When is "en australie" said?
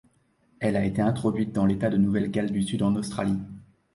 2.81-3.37